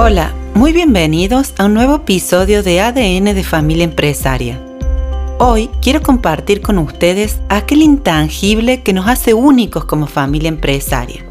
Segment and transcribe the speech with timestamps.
[0.00, 4.62] Hola, muy bienvenidos a un nuevo episodio de ADN de Familia Empresaria.
[5.40, 11.26] Hoy quiero compartir con ustedes aquel intangible que nos hace únicos como familia empresaria.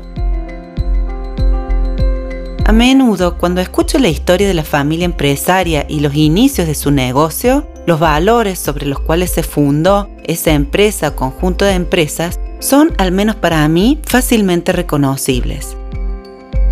[2.66, 6.92] A menudo, cuando escucho la historia de la familia empresaria y los inicios de su
[6.92, 12.92] negocio, los valores sobre los cuales se fundó esa empresa o conjunto de empresas son,
[12.98, 15.78] al menos para mí, fácilmente reconocibles.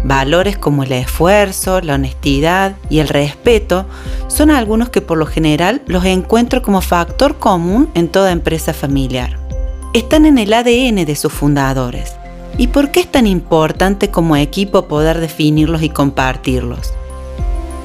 [0.05, 3.87] Valores como el esfuerzo, la honestidad y el respeto
[4.27, 9.39] son algunos que por lo general los encuentro como factor común en toda empresa familiar.
[9.95, 12.13] Están en el ADN de sus fundadores.
[12.59, 16.93] ¿Y por qué es tan importante como equipo poder definirlos y compartirlos?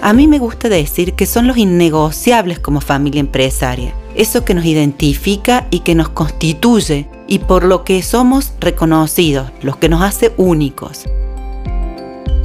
[0.02, 4.66] A mí me gusta decir que son los innegociables como familia empresaria, eso que nos
[4.66, 10.34] identifica y que nos constituye y por lo que somos reconocidos, los que nos hace
[10.36, 11.06] únicos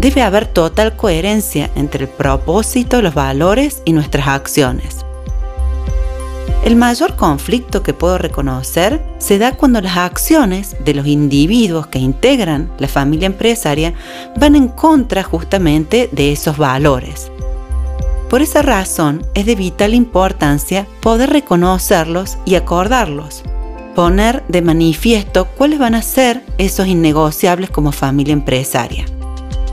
[0.06, 5.04] debe haber total coherencia entre el propósito, los valores y nuestras acciones.
[6.64, 11.98] El mayor conflicto que puedo reconocer se da cuando las acciones de los individuos que
[11.98, 13.96] integran la familia empresaria
[14.40, 17.32] van en contra justamente de esos valores.
[18.30, 23.42] Por esa razón es de vital importancia poder reconocerlos y acordarlos,
[23.96, 29.06] poner de manifiesto cuáles van a ser esos innegociables como familia empresaria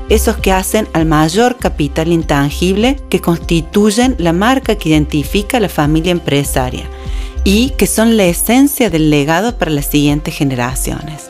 [0.09, 5.69] esos que hacen al mayor capital intangible que constituyen la marca que identifica a la
[5.69, 6.85] familia empresaria
[7.45, 11.27] y que son la esencia del legado para las siguientes generaciones.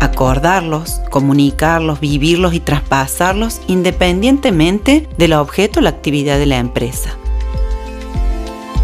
[0.00, 7.16] Acordarlos, comunicarlos, vivirlos y traspasarlos independientemente del objeto o la actividad de la empresa.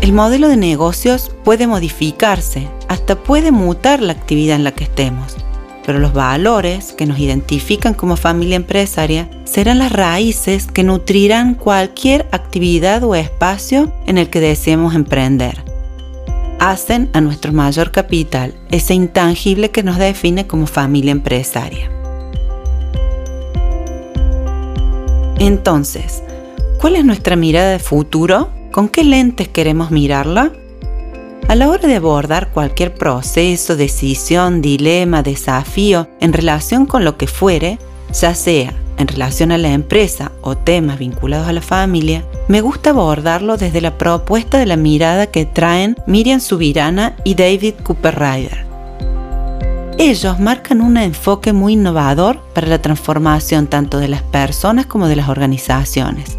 [0.00, 5.36] El modelo de negocios puede modificarse, hasta puede mutar la actividad en la que estemos
[5.84, 12.26] pero los valores que nos identifican como familia empresaria serán las raíces que nutrirán cualquier
[12.32, 15.62] actividad o espacio en el que deseemos emprender.
[16.58, 21.90] Hacen a nuestro mayor capital ese intangible que nos define como familia empresaria.
[25.38, 26.22] Entonces,
[26.80, 28.50] ¿cuál es nuestra mirada de futuro?
[28.72, 30.52] ¿Con qué lentes queremos mirarla?
[31.46, 37.26] A la hora de abordar cualquier proceso, decisión, dilema, desafío en relación con lo que
[37.26, 37.78] fuere,
[38.18, 42.90] ya sea en relación a la empresa o temas vinculados a la familia, me gusta
[42.90, 48.64] abordarlo desde la propuesta de la mirada que traen Miriam Subirana y David Cooper Ryder.
[49.98, 55.16] Ellos marcan un enfoque muy innovador para la transformación tanto de las personas como de
[55.16, 56.38] las organizaciones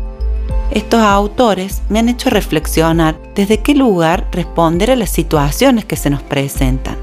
[0.71, 6.09] estos autores me han hecho reflexionar desde qué lugar responder a las situaciones que se
[6.09, 6.97] nos presentan.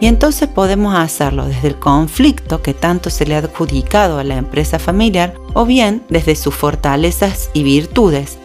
[0.00, 4.36] Y entonces podemos hacerlo desde el conflicto que tanto se le ha adjudicado a la
[4.36, 8.36] empresa familiar o bien desde sus fortalezas y virtudes,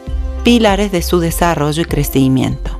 [0.44, 2.78] pilares de su desarrollo y crecimiento.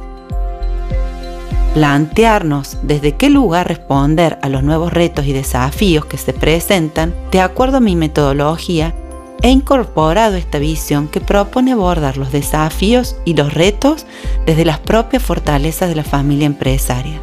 [1.74, 7.42] Plantearnos desde qué lugar responder a los nuevos retos y desafíos que se presentan de
[7.42, 8.94] acuerdo a mi metodología
[9.42, 14.06] he incorporado esta visión que propone abordar los desafíos y los retos
[14.46, 17.22] desde las propias fortalezas de la familia empresaria.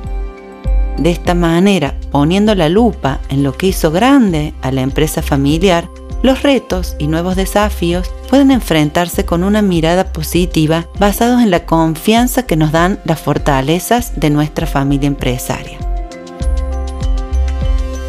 [0.98, 5.88] De esta manera, poniendo la lupa en lo que hizo grande a la empresa familiar,
[6.22, 12.46] los retos y nuevos desafíos pueden enfrentarse con una mirada positiva basados en la confianza
[12.46, 15.83] que nos dan las fortalezas de nuestra familia empresaria.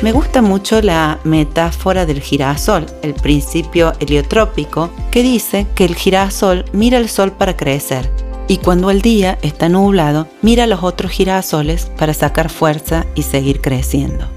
[0.01, 6.65] Me gusta mucho la metáfora del girasol, el principio heliotrópico, que dice que el girasol
[6.73, 8.11] mira al sol para crecer
[8.47, 13.23] y cuando el día está nublado, mira a los otros girasoles para sacar fuerza y
[13.23, 14.27] seguir creciendo.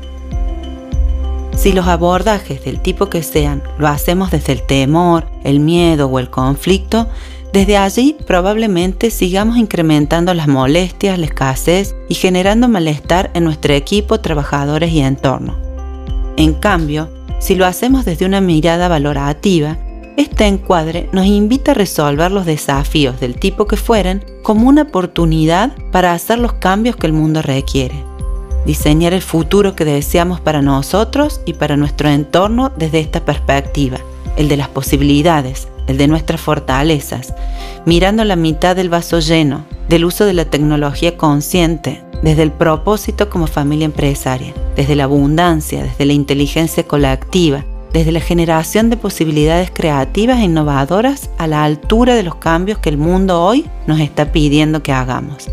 [1.56, 6.18] Si los abordajes del tipo que sean lo hacemos desde el temor, el miedo o
[6.20, 7.08] el conflicto,
[7.52, 14.20] desde allí probablemente sigamos incrementando las molestias, la escasez y generando malestar en nuestro equipo,
[14.20, 15.56] trabajadores y entorno.
[16.36, 17.08] En cambio,
[17.40, 19.78] si lo hacemos desde una mirada valorativa,
[20.18, 25.72] este encuadre nos invita a resolver los desafíos del tipo que fueren como una oportunidad
[25.90, 28.04] para hacer los cambios que el mundo requiere.
[28.66, 33.98] Diseñar el futuro que deseamos para nosotros y para nuestro entorno desde esta perspectiva,
[34.36, 37.34] el de las posibilidades, el de nuestras fortalezas,
[37.84, 43.30] mirando la mitad del vaso lleno, del uso de la tecnología consciente, desde el propósito
[43.30, 49.70] como familia empresaria, desde la abundancia, desde la inteligencia colectiva, desde la generación de posibilidades
[49.72, 54.30] creativas e innovadoras a la altura de los cambios que el mundo hoy nos está
[54.30, 55.48] pidiendo que hagamos.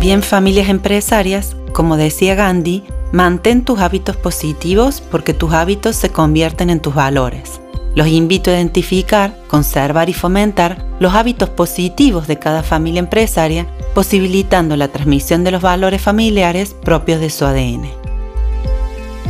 [0.00, 2.84] Bien familias empresarias, como decía Gandhi,
[3.14, 7.60] Mantén tus hábitos positivos porque tus hábitos se convierten en tus valores.
[7.94, 14.76] Los invito a identificar, conservar y fomentar los hábitos positivos de cada familia empresaria, posibilitando
[14.76, 17.88] la transmisión de los valores familiares propios de su ADN.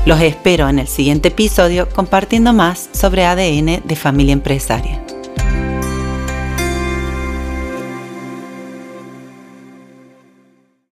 [0.07, 5.04] Los espero en el siguiente episodio compartiendo más sobre ADN de familia empresaria.